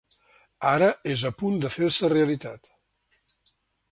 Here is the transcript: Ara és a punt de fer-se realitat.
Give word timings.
Ara 0.69 0.87
és 1.15 1.23
a 1.29 1.31
punt 1.41 1.59
de 1.67 1.71
fer-se 1.75 2.11
realitat. 2.15 2.69